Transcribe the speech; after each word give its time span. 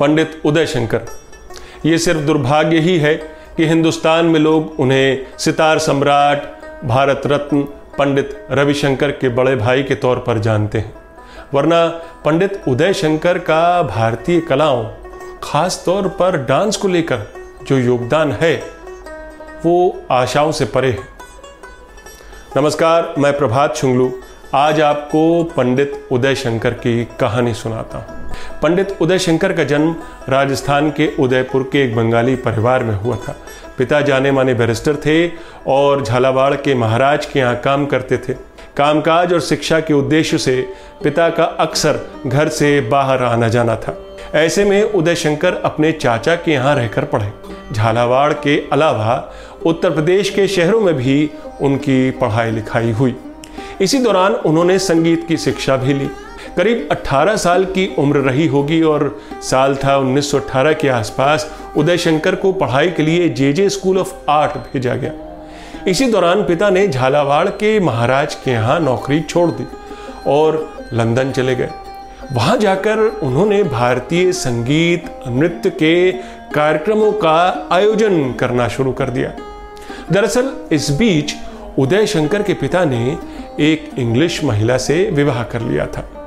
पंडित 0.00 0.40
उदय 0.44 0.66
शंकर। 0.66 1.00
ये 1.86 1.98
सिर्फ़ 1.98 2.20
दुर्भाग्य 2.20 2.78
ही 2.78 2.98
है 2.98 3.14
कि 3.56 3.66
हिंदुस्तान 3.66 4.24
में 4.24 4.40
लोग 4.40 4.80
उन्हें 4.80 5.26
सितार 5.38 5.78
सम्राट, 5.78 6.42
भारत 6.84 7.22
रत्न, 7.26 7.62
पंडित 7.98 8.46
रविशंकर 8.50 9.10
के 9.10 9.28
बड़े 9.28 9.56
भाई 9.56 9.82
के 9.82 9.94
तौर 9.94 10.18
पर 10.18 10.38
जानते 10.38 10.78
हैं। 10.78 10.94
वरना 11.54 11.86
पंडित 12.24 12.60
उदय 12.68 12.92
शंकर 12.92 13.38
का 13.38 13.82
भारतीय 13.82 14.40
कलाओं, 14.40 14.84
खास 15.42 15.82
तौर 15.86 16.08
पर 16.08 16.36
डांस 16.36 16.76
को 16.76 16.88
लेकर 16.88 17.26
जो 17.66 17.78
योगदान 17.78 18.32
है, 18.32 18.54
वो 19.66 20.02
आशाओं 20.10 20.52
से 20.52 20.64
परे 20.64 20.90
है। 20.90 21.08
नमस्कार, 22.56 23.14
मैं 23.18 23.36
प्रभात 23.38 23.76
शुंगलू। 23.76 24.12
आज 24.54 24.80
आपको 24.80 25.42
पंडित 25.44 26.08
उदय 26.12 26.34
शंकर 26.34 26.74
की 26.74 27.04
कहानी 27.20 27.54
सुनाता 27.54 27.98
हूँ। 27.98 28.19
पंडित 28.62 28.96
उदय 29.00 29.18
शंकर 29.18 29.52
का 29.52 29.64
जन्म 29.64 29.94
राजस्थान 30.28 30.90
के 30.90 31.06
उदयपुर 31.18 31.62
के 31.72 31.82
एक 31.84 31.94
बंगाली 31.96 32.34
परिवार 32.36 32.84
में 32.84 32.94
हुआ 32.94 33.16
था। 33.16 33.36
पिता 33.78 34.00
जाने 34.00 34.32
माने 34.32 34.54
बैरिस्टर 34.54 34.96
थे 34.96 35.26
और 35.66 36.02
झालावाड़ 36.04 36.54
के 36.54 36.74
महाराज 36.74 37.26
के 37.26 37.38
यहाँ 37.38 37.56
काम 37.56 37.86
करते 37.86 38.18
थे। 38.18 38.32
कामकाज 38.76 39.32
और 39.32 39.40
शिक्षा 39.40 39.80
के 39.80 39.94
उद्देश्य 39.94 40.38
से 40.38 40.60
पिता 41.02 41.28
का 41.28 41.44
अक्सर 41.44 42.00
घर 42.26 42.48
से 42.48 42.80
बाहर 42.80 43.22
आना 43.22 43.48
जाना 43.48 43.76
था। 43.76 43.96
ऐसे 44.34 44.64
में 44.64 44.82
उदय 44.82 45.14
शंकर 45.14 45.54
अपने 45.54 45.92
चाचा 45.92 46.34
के 46.34 46.52
यहाँ 46.52 46.74
रहकर 46.76 47.04
पढ़े। 47.04 47.32
झालावाड़ 47.72 48.32
के 48.32 48.58
अलावा 48.72 49.32
उत्तर 49.66 49.90
प्रदेश 49.90 50.30
के 50.30 50.46
शहरों 50.48 50.80
में 50.80 50.94
भी 50.94 51.30
उनकी 51.60 52.10
पढ़ाई 52.10 52.50
लिखाई 52.50 52.90
हुई। 52.90 53.14
इसी 53.80 53.98
दौरान 53.98 54.32
उन्होंने 54.32 54.78
संगीत 54.78 55.26
की 55.28 55.36
शिक्षा 55.36 55.76
भी 55.76 55.94
ली। 55.94 56.08
करीब 56.56 56.88
18 56.92 57.36
साल 57.36 57.64
की 57.64 57.86
उम्र 57.98 58.18
रही 58.18 58.46
होगी 58.46 58.82
और 58.82 59.20
साल 59.42 59.76
था 59.76 59.96
1918 59.96 60.74
के 60.74 60.88
आसपास 60.88 61.50
उदय 61.76 61.96
शंकर 61.96 62.34
को 62.34 62.52
पढ़ाई 62.52 62.90
के 62.90 63.02
लिए 63.02 63.28
J 63.28 63.52
J 63.52 63.68
school 63.68 63.98
of 63.98 64.14
art 64.30 64.52
भेजा 64.52 64.94
गया। 64.94 65.12
इसी 65.88 66.06
दौरान 66.06 66.42
पिता 66.42 66.70
ने 66.70 66.88
झालावाड़ 66.88 67.48
के 67.48 67.80
महाराज 67.80 68.34
के 68.34 68.50
यहाँ 68.50 68.80
नौकरी 68.80 69.20
छोड़ 69.20 69.50
दी 69.50 69.66
और 70.26 70.68
लंदन 70.92 71.32
चले 71.32 71.54
गए। 71.54 71.70
वहाँ 72.32 72.56
जाकर 72.56 72.98
उन्होंने 72.98 73.62
भारतीय 73.62 74.32
संगीत, 74.32 75.04
नृत्य 75.28 75.70
के 75.70 76.12
कार्यक्रमों 76.54 77.12
का 77.12 77.68
आयोजन 77.72 78.32
करना 78.32 78.68
शुरू 78.68 78.92
कर 78.92 79.10
दिया। 79.10 79.32
दरअसल 80.12 80.52
इस 80.72 80.90
बीच 80.90 81.34
उदय 81.78 82.06
शंकर 82.06 82.42
के 82.42 82.54
पिता 82.54 82.84
ने 82.84 83.18
एक 83.60 83.90
इंग्लिश 83.98 84.44
महिला 84.44 84.78
से 84.78 85.10
विवाह 85.10 85.42
कर 85.42 85.60
लिया 85.60 85.86
था। 85.86 86.19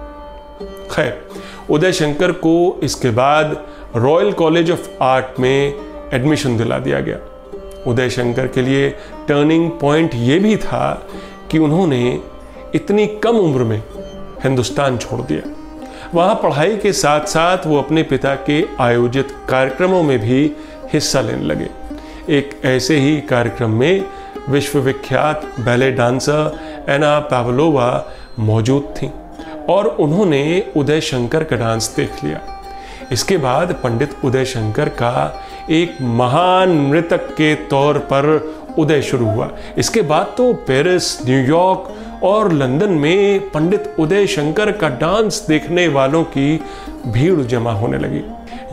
खैर, 0.93 1.21
उदय 1.69 1.91
शंकर 1.91 2.31
को 2.31 2.79
इसके 2.83 3.09
बाद 3.09 3.55
रॉयल 3.95 4.31
कॉलेज 4.31 4.71
ऑफ़ 4.71 4.89
आर्ट 5.01 5.39
में 5.39 5.73
एडमिशन 6.13 6.57
दिला 6.57 6.77
दिया 6.79 6.99
गया। 6.99 7.17
उदय 7.87 8.09
शंकर 8.09 8.47
के 8.47 8.61
लिए 8.61 8.89
टर्निंग 9.27 9.69
पॉइंट 9.71 10.15
ये 10.15 10.39
भी 10.39 10.55
था 10.57 11.07
कि 11.51 11.57
उन्होंने 11.57 12.19
इतनी 12.75 13.07
कम 13.23 13.37
उम्र 13.37 13.63
में 13.63 13.81
हिंदुस्तान 14.43 14.97
छोड़ 14.97 15.21
दिया। 15.21 15.49
वहाँ 16.13 16.35
पढ़ाई 16.35 16.75
के 16.77 16.93
साथ 16.93 17.25
साथ 17.25 17.65
वो 17.67 17.77
अपने 17.77 18.03
पिता 18.03 18.35
के 18.35 18.63
आयोजित 18.79 19.31
कार्यक्रमों 19.49 20.03
में 20.03 20.17
भी 20.19 20.45
हिस्सा 20.93 21.21
लेने 21.21 21.43
लगे। 21.43 21.69
एक 22.37 22.59
ऐसे 22.65 22.97
ही 22.99 23.19
कार्यक्रम 23.21 23.69
में 23.69 24.05
विश्वविख्यात 24.49 25.45
बैले 25.59 25.91
डांसर 25.91 26.85
एना 26.89 27.19
पावलोवा 27.19 27.89
मौजूद 28.39 28.93
थीं। 28.97 29.09
और 29.69 29.87
उन्होंने 29.99 30.71
उदय 30.77 31.01
शंकर 31.01 31.43
का 31.43 31.55
डांस 31.55 31.93
देख 31.97 32.23
लिया। 32.23 32.41
इसके 33.11 33.37
बाद 33.37 33.71
पंडित 33.73 34.15
उदय 34.25 34.45
शंकर 34.45 34.89
का 34.89 35.43
एक 35.71 35.97
महान 36.01 36.71
नृतक 36.87 37.27
के 37.31 37.53
तौर 37.55 37.97
पर 38.11 38.25
उदय 38.79 39.01
शुरू 39.01 39.25
हुआ। 39.25 39.49
इसके 39.77 40.01
बाद 40.01 40.33
तो 40.37 40.53
पेरिस 40.67 41.25
न्यूयॉर्क 41.25 42.23
और 42.23 42.51
लंदन 42.53 42.91
में 42.91 43.49
पंडित 43.49 43.95
उदय 43.99 44.27
शंकर 44.27 44.71
का 44.71 44.89
डांस 44.89 45.45
देखने 45.47 45.87
वालों 45.87 46.23
की 46.23 46.55
भीड़ 47.07 47.39
जमा 47.41 47.71
होने 47.71 47.97
लगी। 47.97 48.23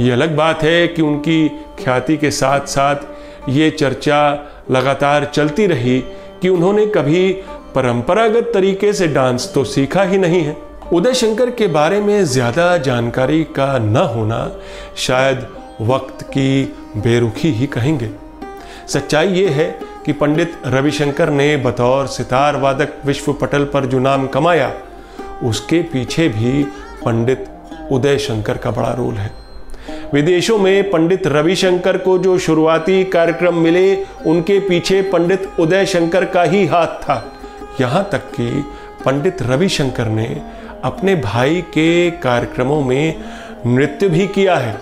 ये 0.04 0.10
अलग 0.12 0.36
बात 0.36 0.62
है 0.62 0.86
कि 0.88 1.02
उनकी 1.02 1.48
ख्याति 1.78 2.16
के 2.16 2.30
साथ 2.30 2.66
साथ 2.66 3.48
ये 3.48 3.70
चर्चा 3.70 4.22
लगातार 4.70 5.24
चलती 5.24 5.66
रही 5.66 5.98
कि 6.42 6.48
उन्होंने 6.48 6.86
कभी 6.86 7.30
परंपरागत 7.74 8.50
तरीके 8.54 8.92
से 8.92 9.06
डांस 9.08 9.50
तो 9.54 9.64
सीखा 9.64 10.02
ही 10.02 10.18
नहीं 10.18 10.42
है। 10.42 10.56
उदय 10.92 11.14
शंकर 11.14 11.50
के 11.50 11.66
बारे 11.66 12.00
में 12.00 12.24
ज़्यादा 12.24 12.76
जानकारी 12.76 13.42
का 13.56 13.66
न 13.78 13.96
होना 14.14 14.50
शायद 14.96 15.46
वक्त 15.80 16.22
की 16.26 16.62
बेरुखी 16.96 17.50
ही 17.50 17.66
कहेंगे। 17.66 18.08
सच्चाई 18.88 19.28
ये 19.28 19.48
है 19.48 19.68
कि 20.06 20.12
पंडित 20.12 20.56
रविशंकर 20.66 21.30
ने 21.30 21.56
बतौर 21.56 22.06
सितार 22.06 22.56
वादक 22.56 22.94
विश्व 23.06 23.32
पटल 23.32 23.64
पर 23.64 23.86
जो 23.86 23.98
नाम 23.98 24.26
कमाया, 24.26 24.72
उसके 25.42 25.82
पीछे 25.82 26.28
भी 26.28 26.62
पंडित 27.04 27.46
उदय 27.92 28.18
शंकर 28.18 28.56
का 28.56 28.70
बड़ा 28.70 28.92
रोल 28.92 29.14
है। 29.14 29.30
विदेशों 30.14 30.58
में 30.58 30.90
पंडित 30.90 31.26
रविशंकर 31.26 31.98
को 31.98 32.18
जो 32.18 32.38
शुरुआती 32.38 33.02
कार्यक्रम 33.04 33.58
मिले, 33.58 33.94
उनके 34.26 34.58
पीछे 34.60 35.00
पंडित 35.02 35.48
उदय 35.60 35.86
शंकर 35.86 36.24
का 36.24 36.42
ही 36.42 36.66
हाथ 36.66 37.00
था। 37.00 37.22
यहाँ 37.80 38.08
तक 38.12 38.30
कि 38.30 38.64
पंडित 39.04 39.42
रविशंकर 39.42 40.06
ने 40.06 40.42
अपने 40.84 41.14
भाई 41.14 41.60
के 41.60 42.10
कार्यक्रमों 42.10 42.82
में 42.82 43.14
नृत्य 43.66 44.08
भी 44.08 44.26
किया 44.26 44.56
है। 44.56 44.80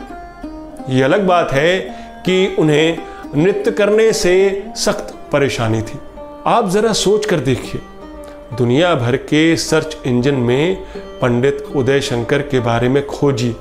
ये 0.90 1.02
अलग 1.02 1.26
बात 1.26 1.52
है 1.52 1.78
कि 2.26 2.56
उन्हें 2.58 2.98
नृत्य 3.36 3.70
करने 3.70 4.12
से 4.12 4.64
सख्त 4.76 5.14
परेशानी 5.32 5.82
थी। 5.82 5.98
आप 6.46 6.68
जरा 6.68 6.92
सोच 6.92 7.26
कर 7.26 7.36
देखिए। 7.36 7.80
दुनिया 8.58 8.94
भर 8.94 9.16
के 9.16 9.56
सर्च 9.56 9.96
इंजन 10.06 10.34
में 10.34 10.82
पंडित 11.22 11.64
उदय 11.76 12.00
शंकर 12.00 12.42
के 12.42 12.60
बारे 12.60 12.88
में 12.88 13.06
खोजी। 13.06 13.56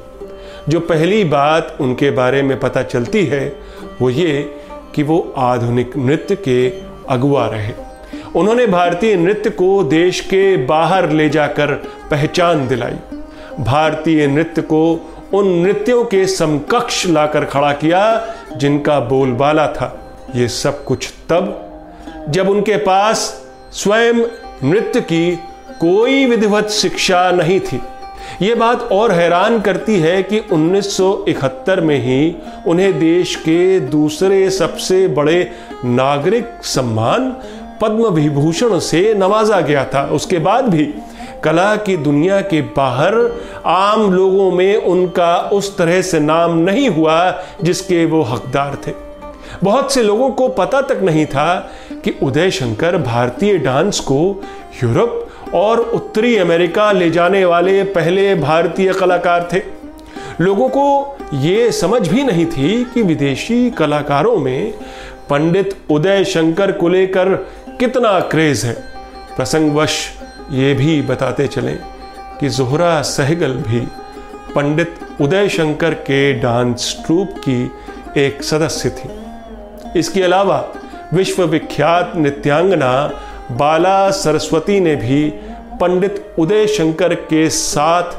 जो 0.70 0.80
पहली 0.80 1.24
बात 1.24 1.78
उनके 1.82 2.12
बारे 2.12 2.42
में 2.42 2.60
पता 2.60 2.84
चलती 2.84 3.26
है, 3.26 3.56
वो 4.02 4.10
ये 4.10 4.56
कि 4.96 5.04
वो 5.04 5.34
आधुनिक 5.38 5.98
नृत्य 5.98 6.36
के 6.36 6.70
अगुआ 7.10 7.48
रहे। 7.48 7.87
उन्होंने 8.36 8.68
भारतीय 8.68 9.16
नृत्य 9.16 9.50
को 9.50 9.84
देश 9.84 10.20
के 10.20 10.58
बाहर 10.58 11.10
ले 11.10 11.30
जाकर 11.30 11.68
पहचान 12.12 12.68
दिलाई। 12.68 12.96
भारतीय 13.60 14.28
नृत्य 14.28 14.62
को 14.62 15.10
उन 15.34 15.48
नृत्यों 15.48 16.04
के 16.04 16.28
समकक्ष 16.28 17.08
लाकर 17.08 17.46
खड़ा 17.46 17.74
किया, 17.74 18.28
जिनका 18.58 19.00
बोलबाला 19.00 19.68
था। 19.68 20.00
ये 20.36 20.48
सब 20.48 20.84
कुछ 20.84 21.14
तब, 21.30 21.64
जब 22.30 22.50
उनके 22.50 22.78
पास 22.78 23.46
स्वयं 23.72 24.14
नृत्य 24.64 25.02
की 25.02 25.36
कोई 25.80 26.26
विधिवत 26.26 26.70
शिक्षा 26.70 27.32
नहीं 27.32 27.60
थी। 27.60 27.82
ये 28.42 28.56
बात 28.56 28.82
और 28.82 29.12
हैरान 29.12 29.62
करती 29.62 30.00
है 30.00 30.24
कि 30.24 30.40
1971 30.52 31.82
में 31.82 31.98
ही 31.98 32.36
उन्हें 32.68 33.00
देश 33.00 33.36
के 33.36 33.80
दूसरे 33.80 34.50
सबसे 34.50 35.08
बड़े 35.08 35.52
नागरिक 35.86 36.46
सम्मान 36.64 37.38
पद्म 37.82 38.10
विभूषण 38.10 38.80
से 38.80 39.14
नवाजा 39.14 39.60
गया 39.62 39.86
था। 39.86 40.04
उसके 40.06 40.40
बाद 40.40 40.66
भी 40.66 40.86
कला 41.44 41.76
की 41.76 41.98
दुनिया 41.98 42.40
के 42.42 42.62
बाहर 42.76 43.16
आम 43.66 44.12
लोगों 44.14 44.52
में 44.52 44.76
उनका 44.76 45.38
उस 45.54 45.78
तरह 45.78 46.02
से 46.02 46.20
नाम 46.20 46.58
नहीं 46.60 46.90
हुआ 46.90 47.20
जिसके 47.64 48.06
वो 48.06 48.22
हकदार 48.22 48.78
थे। 48.88 48.92
बहुत 49.64 49.94
से 49.94 50.04
लोगों 50.04 50.30
को 50.30 50.48
पता 50.48 50.82
तक 50.82 51.00
नहीं 51.04 51.26
था 51.26 51.72
कि 52.04 52.14
उदय 52.24 52.52
शंकर 52.52 52.98
भारतीय 52.98 53.58
डांस 53.58 54.00
को 54.00 54.20
यूरोप 54.84 55.54
और 55.54 55.80
उत्तरी 55.80 56.36
अमेरिका 56.38 56.92
ले 56.92 57.10
जाने 57.10 57.46
वाले 57.46 57.84
पहले 57.84 58.34
भारतीय 58.36 58.94
कलाकार 58.94 59.48
थे। 59.54 59.62
लोगों 60.42 60.70
को 60.70 61.18
ये 61.34 61.72
समझ 61.72 62.08
भी 62.08 62.24
नहीं 62.24 62.46
थी 62.46 62.84
कि 62.84 63.02
विदेशी 63.02 63.70
कलाकारों 63.70 64.38
में 64.38 64.74
पंडित 65.30 65.76
उदय 65.90 66.24
शंकर 66.24 66.72
को 66.72 66.90
लेकर 66.90 67.34
कितना 67.80 68.20
क्रेज 68.20 68.66
है। 68.66 68.74
प्रसंगवश 69.36 70.08
ये 70.52 70.74
भी 70.74 71.02
बताते 71.02 71.48
चलें 71.48 71.78
कि 72.40 72.50
जोहरा 72.50 73.02
सहगल 73.02 73.54
भी 73.54 73.80
पंडित 74.56 75.00
उदय 75.22 75.50
शंकर 75.50 75.94
के 75.94 76.34
डांस 76.34 77.04
ट्रूप 77.06 77.34
की 77.48 77.72
एक 78.18 78.44
सदस्य 78.44 78.90
थी। 78.90 79.10
इसके 80.00 80.24
अलावा 80.24 80.58
विश्वविख्यात 81.14 82.14
नृत्यांगना 82.16 82.92
बाला 83.52 84.12
सरस्वती 84.12 84.80
ने 84.80 84.96
भी 84.96 85.30
पंडित 85.82 86.36
उदय 86.40 86.68
शंकर 86.68 87.14
के 87.14 87.50
साथ 87.50 88.18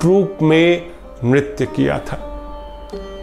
ट्रूप 0.00 0.38
में 0.42 0.90
नृत्य 1.24 1.66
किया 1.66 1.98
था। 1.98 2.16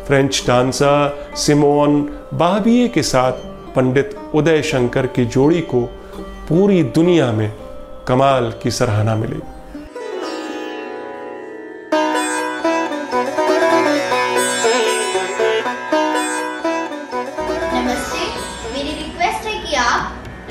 फ्रेंच 0.07 0.43
डांसर 0.47 1.31
सिमोन 1.35 2.01
बाहबिये 2.33 2.87
के 2.87 3.03
साथ 3.03 3.31
पंडित 3.75 4.15
उदय 4.35 4.61
शंकर 4.63 5.07
की 5.07 5.25
जोड़ी 5.27 5.61
को 5.73 5.85
पूरी 6.49 6.81
दुनिया 6.97 7.31
में 7.31 7.51
कमाल 8.07 8.51
की 8.63 8.71
सराहना 8.71 9.15
मिली। 9.15 9.41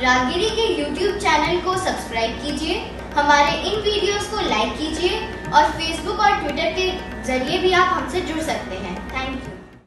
रागिरी 0.00 0.48
के 0.50 0.64
YouTube 0.74 1.16
चैनल 1.22 1.60
को 1.60 1.76
सब्सक्राइब 1.76 2.36
कीजिए, 2.42 2.76
हमारे 3.14 3.56
इन 3.70 3.80
वीडियोस 3.80 4.28
को 4.30 4.40
लाइक 4.48 4.72
कीजिए 4.78 5.18
और 5.52 5.64
Facebook 5.72 6.20
और 6.20 6.38
Twitter 6.40 6.72
के 6.78 6.90
ज़रिए 7.26 7.58
भी 7.58 7.72
आप 7.72 7.92
हमसे 7.92 8.20
जुड़ 8.22 8.40
सकते 8.40 8.76
हैं। 8.76 8.96
Thank 9.10 9.36
you 9.36 9.57